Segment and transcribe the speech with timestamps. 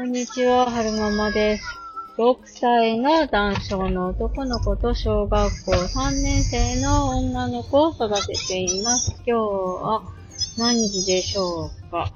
[0.00, 1.64] こんにちは、はるままです。
[2.16, 9.10] 6歳の男性の男の子と小学校3年生の女の子を育てています。
[9.26, 10.02] 今日は
[10.56, 12.10] 何時でしょうか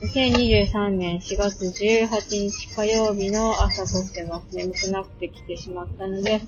[0.00, 4.56] ?2023 年4月18日火曜日の朝撮ってます。
[4.56, 6.40] 眠くなってきてしまったので、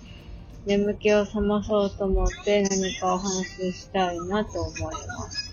[0.64, 5.52] 眠気を覚まそうと思って何かお話ししたいなと思います。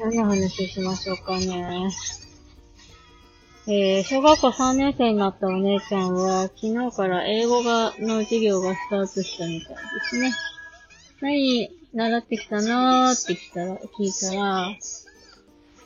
[0.00, 1.92] 何の話しましょうかね？
[3.68, 10.32] えー、小学校3年生になったお姉ちゃんは、昨日から英語が、の授業がスタートしたみたいですね。
[11.20, 14.68] 何、習ってきたのーって聞いたら、聞いたら、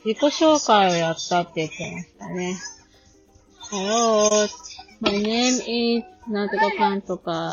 [0.05, 2.55] 自己紹介をやったって言ってましたね。
[3.71, 4.29] Hello,
[4.99, 5.63] my name
[5.97, 7.51] is なんとかかんとか、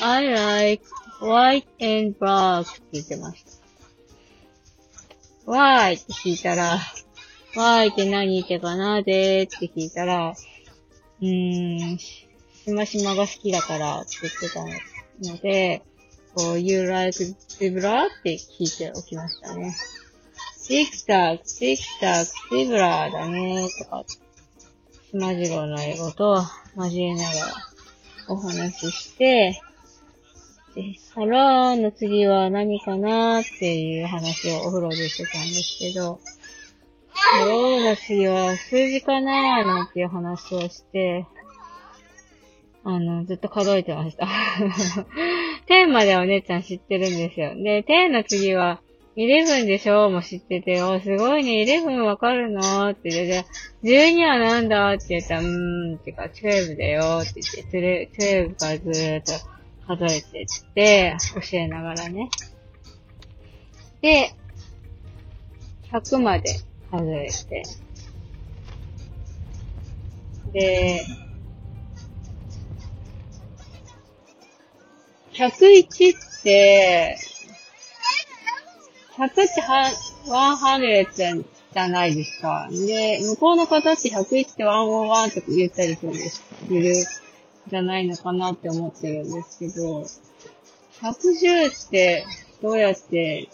[0.00, 0.84] I like
[1.20, 3.50] white and black って言ってました。
[5.50, 6.00] Why?
[6.00, 6.78] って聞いたら、
[7.54, 10.34] Why って何言ってかなでって聞いたら、
[11.20, 12.26] うーん、し
[12.74, 14.64] ましまが好きだからって言ってた
[15.32, 15.82] ので、
[16.34, 18.06] こう、You like zebra?
[18.06, 19.74] って聞いておきましたね。
[20.66, 24.04] ティクタク、ティクタク、ゼブラだねーとか、
[25.10, 26.42] 島次郎の英語と
[26.76, 27.36] 交えながら
[28.28, 29.60] お話しして、
[30.74, 36.20] で、ハローの次は何かなーっていう話をお風呂でしてたんですけど、ハ
[37.38, 41.26] ローの次は数字かななんていう話をして、
[42.84, 44.26] あの、ずっと数えてました。
[45.68, 47.54] 10までお姉ちゃん知ってるんですよ。
[47.54, 48.82] で、10の次は、
[49.16, 53.46] 11でしょも知ってて、お、すごいね、11わかるのって言って、
[53.84, 59.32] 12はなんだって言ったら、うーん、ってか、12だよって言って、12からずーっと
[59.86, 62.30] 数えてって、教えながらね。
[64.00, 64.32] で、
[65.92, 66.50] 100まで
[66.92, 67.62] 数えて、
[70.52, 71.06] で、
[75.32, 77.16] 101って、
[79.16, 79.90] 100っては、
[80.28, 82.68] 100じゃないですか。
[82.70, 86.42] で、向こうの方って101って101って言ったりするです。
[86.68, 86.94] いる、
[87.68, 90.04] じゃないのかなって思ってるんですけど、
[91.00, 92.26] 110って
[92.60, 93.48] どうやって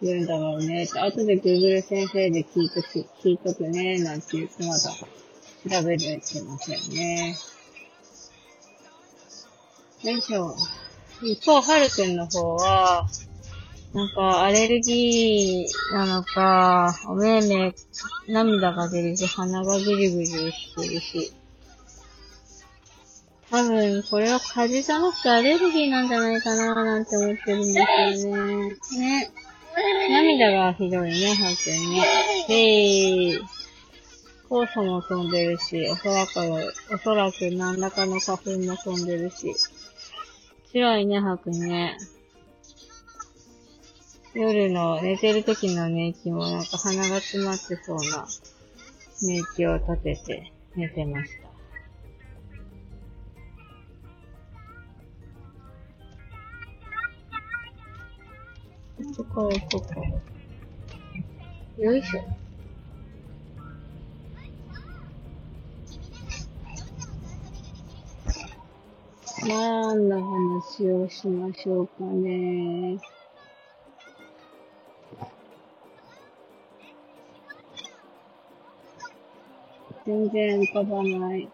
[0.00, 7.36] 言うんだろうねって、後で Google 先生で聞いとく、聞いとくね、なんて言ってまだ調べれてませんね。
[10.04, 10.54] よいしょ。
[11.22, 13.08] 一方、はるくんの方は、
[13.92, 17.74] なんか、アレルギーなのか、お目目、
[18.28, 21.32] 涙が出るし、鼻がぐじぐじしてるし。
[23.50, 28.68] 多分、これは風邪じゃなくてアレルギーなんじゃないかななんて思ってるんですよね。
[28.98, 29.30] ね。
[30.10, 32.04] 涙がひどいね、はるくんね。
[32.48, 33.38] へい。
[34.48, 36.30] 黄砂も飛んでるし、おそらく、
[36.94, 39.54] おそらく何らかの花粉も飛んでるし。
[40.72, 41.98] 辛いね、はくね。
[44.34, 48.26] 夜の寝てる時の寝息もなんか鼻が詰まってそうな
[49.22, 51.47] 寝息を立てて寝てました。
[59.18, 60.20] ここからここ。
[61.82, 62.20] よいしょ。
[69.48, 73.00] 何の話をしましょうかね。
[80.06, 81.48] 全然浮かばない。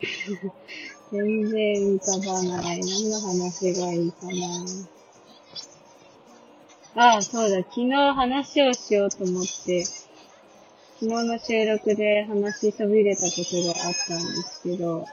[1.10, 2.80] 全然浮かばない。
[2.80, 4.97] 何の話がいいかな。
[7.00, 7.58] ああ、そうだ。
[7.58, 10.02] 昨日話をしようと思って、昨
[10.98, 15.06] 日の収録で話しそびれたことがあったんですけど、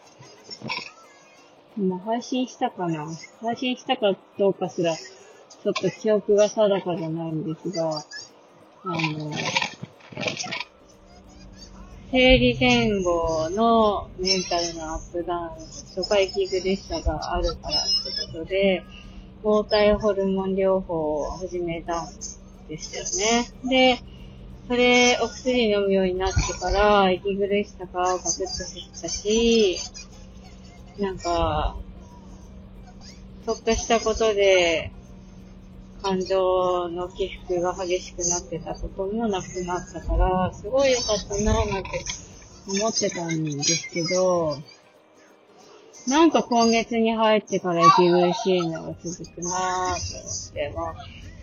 [1.78, 3.06] もう配信したかな？
[3.40, 8.04] 配信したかどうかすら、ちょっと記憶が定かじゃないんですが、あ
[8.88, 9.31] の、
[12.10, 15.50] 生理前後のメンタルのアップダウン、
[15.95, 18.83] 初回息苦しさがあるからってことで、
[19.44, 22.08] 抗体ホルモン療法を始めたん
[22.68, 23.04] ですよ
[23.70, 23.98] ね。
[23.98, 24.02] で、
[24.68, 29.78] それ、お薬飲むようになってから、息苦しさがガクッと減ったし、
[31.00, 31.76] なんか、
[33.46, 34.92] ちょっとしたことで、
[36.02, 41.90] 感情の起伏が激しくなってたこともなくなったから、すごい良かったなぁなんて
[42.68, 44.58] 思ってたんですけど、
[46.07, 50.96] なんか今月に入ってから息苦しいのが続くなぁと思って、まあ、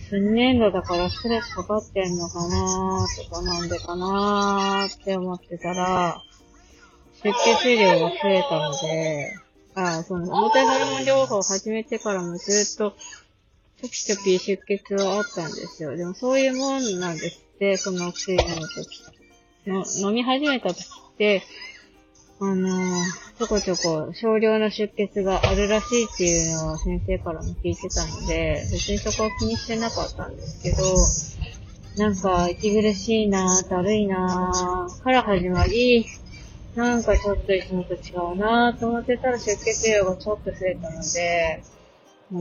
[0.08, 6.22] 新年度だからストレスかかってんのかなぁとかなんでかなぁって思ってたら、
[7.24, 7.32] 出
[7.62, 9.36] 血量が増えたので、
[9.74, 12.94] あ、その、重たいホルモン療法を始めてからもずっと、
[13.80, 15.96] ちょぴちょぴ出血はあったんですよ。
[15.96, 20.02] でもそういうもんなんですって、そのお薬飲むとき。
[20.02, 21.42] 飲み始めたときって、
[22.44, 22.68] あの、
[23.38, 36.04] ちょこちょこ少量の出血があるらしいっていうのを先生からも聞いてたので、別にそこは気にしてなかったんですけど、なんか、息苦しいなだるいなから始まり、
[36.74, 41.62] なんかちょっといつもと違うなと思ってたら出血量がちょっと増えたので、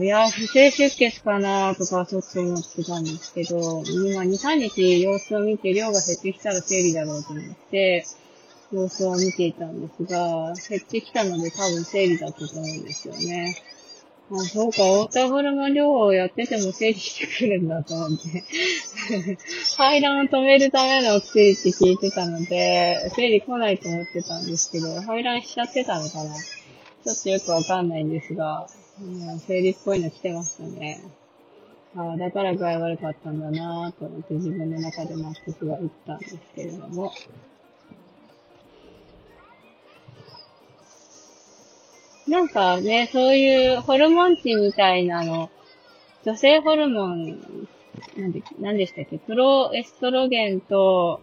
[0.04, 8.04] いや、不正出血かなとかちょっと思ってたんですけど、今2、3日様子を見て量が減ってきたら生理だろうと思って、
[8.72, 13.56] 様子を見ていたんですが、減ってきたので多分生理だったと思うんですよね。
[14.30, 18.44] あ、そうか、オータホルモン療法をやってても生理してくるんだと思って。
[19.76, 28.66] 排卵を止めるためのお薬って聞いてたので、生理来ないと思ってたんですけど、排卵しちゃってたのかなちょっとよくわかんないんですが、
[29.00, 31.02] うん、生理っぽいの来てましたね。
[31.94, 37.12] ああ、だから具合悪かったんだなぁと思って自分の中で納得がいったんですけれども。
[42.32, 45.50] なんかね、そういうホルモン値みたいなの、
[46.24, 47.68] 女性ホルモン、
[48.16, 49.18] なんで、なんでしたっけ？
[49.18, 51.20] プロエストロゲンと、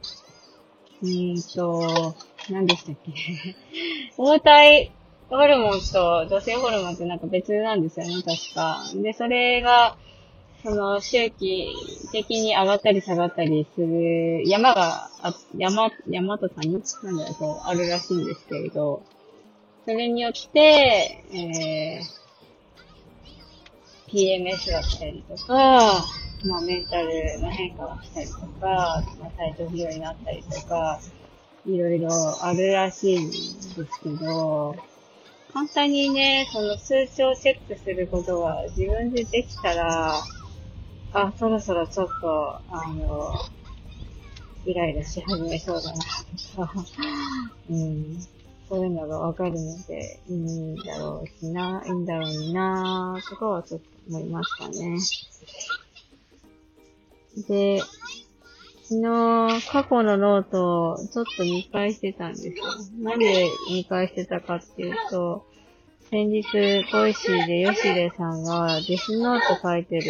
[1.02, 2.14] うんと、
[2.52, 3.12] なんでしたっけ？
[4.18, 4.92] 黄体
[5.32, 8.84] ホルモンと女性ホルモンってなんか別なんですよね、確か。
[8.94, 9.98] で、それが、
[10.62, 11.74] その周期
[12.12, 16.72] 的に上がったり下がったりする山が、あ山、山と谷？
[16.74, 16.82] なん
[17.18, 19.02] だろう、こう、あるらしいんですけれど、
[19.90, 26.06] それによって、えー、PMS が来たりとか、
[26.46, 28.46] まあメンタルの変化が来たりとか、
[29.20, 31.00] まあ体調不良になったりとか、
[31.66, 32.12] いろいろ
[32.46, 34.76] あるらしいんですけど、
[35.54, 40.14] 簡単にね、その数値をチェックすることが自分でできたら、
[41.14, 43.34] あ、そろそろちょっと、あの、
[44.68, 46.04] イライラし始めそうだな、
[46.56, 46.74] とか、
[47.72, 48.20] うん、
[48.70, 55.00] そういうのがわかるので、いいんだろうしな、いいんだろうにな、とかはちょっと思いましたね。
[57.48, 57.82] で、
[58.84, 62.54] 昨日、過去のノートをちょっと見返してたんですよ。
[63.02, 65.46] なんで見返してたかっていうと、
[66.12, 66.44] 先日、
[66.92, 70.04] Voicy でヨシレさんがデスノート書いてるっ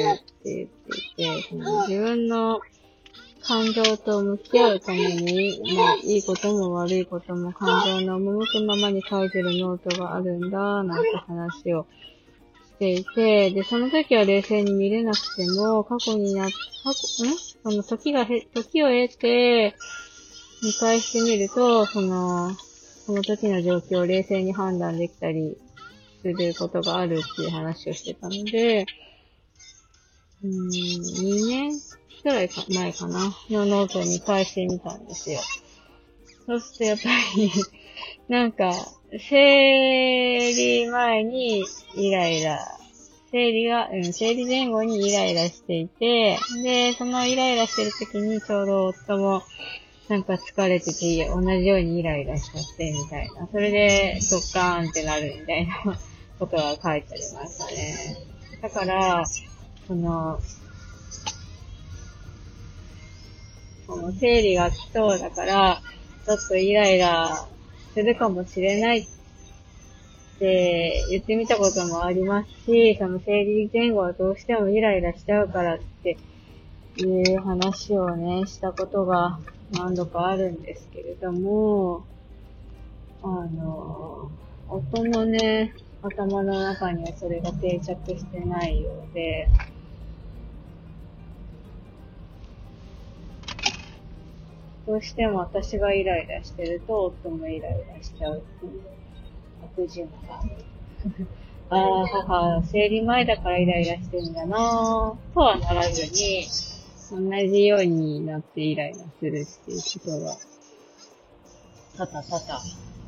[0.43, 1.55] て言っていて、
[1.87, 2.59] 自分の
[3.49, 11.87] 感情と向き合うために、まあ、いいことも悪いことも感情の赴くままに書いてるノートがあるんだ、なんて話を
[12.67, 16.93] していて、で、その時は冷静に見れなくても、過去にな、過去、ん？
[17.63, 19.73] その時がへ、時を得て、
[20.61, 22.51] 見返してみると、その、
[23.07, 25.57] その時の状況を冷静に判断できたり
[26.21, 28.85] することがあるっていう話をしてたので、
[30.43, 31.71] うん、2年
[32.21, 35.39] くらい前かな、のノートに返してみたんですよ。
[36.45, 37.51] そうするとやっぱり
[38.29, 38.71] なんか、
[39.19, 41.65] 生理前に
[41.95, 42.59] イライラ、
[43.31, 49.43] 生理が、うん、生理前後にイライラしていて、で、そのイライラしてる時にちょうど夫も、
[50.07, 53.47] なんか疲れてて、同じようにイライラしちゃって、みたいな。
[53.47, 55.97] それで、ドッカーンってなるみたいな
[56.39, 58.17] ことが書いてありましたね。
[58.61, 59.23] だから、
[59.89, 60.39] その、
[63.87, 65.81] その生理が来そうだから、
[66.27, 67.47] ちょっとイライラ
[67.95, 69.07] するかもしれないっ
[70.37, 76.19] て言ってみたこともありますし、その生理前後はどうしてもイライラしちゃうからって
[76.97, 77.03] い
[77.35, 79.39] う話をね、したことが
[79.71, 82.05] 何度かあるんですけれども、
[83.23, 84.29] あの、
[84.67, 89.49] 夫のね、頭の中にはそれが定着してないようで、
[94.89, 98.81] どうしても私がイライラしてると、夫もイライラしちゃうっていう
[99.63, 100.49] 悪循環。
[101.69, 106.47] ああ、母、生理前だからイライラしてるんだなぁ、とはならずに、
[107.11, 107.19] 同
[107.51, 110.35] じようになってイライラするっていうことが、
[111.95, 112.59] たたたた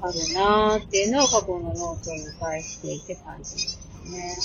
[0.01, 4.35] あるなぁっていうのを過去のノート見返していて感じましたね。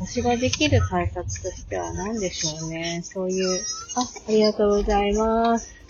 [0.00, 3.02] 私ができる対策としては何でしょうね。
[3.04, 3.60] そういう、
[3.96, 5.81] あ、ありがとうございます。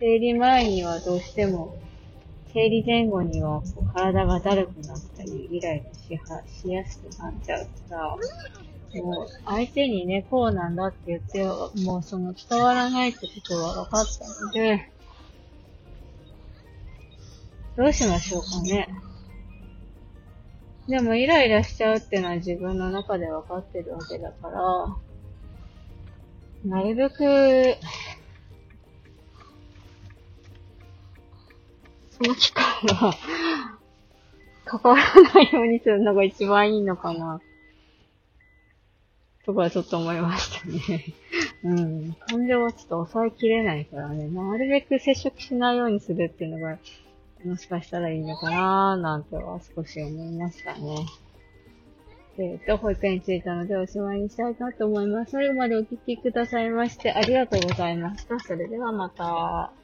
[0.00, 1.76] 生理前にはどうしても、
[2.52, 8.16] 生理前後には体がだるくなったり、イライラしはしやすくなっちゃうから、
[9.02, 11.44] もう相手にね、こうなんだって言って、
[11.84, 14.90] もうその伝わらないってことは分かったので、
[17.76, 18.88] どうしましょうかね。
[20.88, 24.96] でもイライラしちゃうっていうのは自分の中で分かってるわけだから、
[26.64, 27.76] なるべく、
[32.14, 33.16] その機会は、
[34.64, 37.40] 関わらないようにするのが一番いいのかな。
[39.44, 41.04] とかちょっと思いましたね。
[41.64, 42.16] うん。
[42.28, 44.28] 感情はちょっと抑えきれないからね。
[44.28, 46.78] なるべく接触しないようにするっていうのが、
[47.44, 50.96] もしかしたらいいのかなーなんては少し思いましたね。
[52.38, 55.32] えっ、と、保育園に着いたのでおしまいにしたいなと思います。
[55.32, 58.40] 最後までお聞きくださいましてありがとうございました。
[58.40, 59.83] それではまた。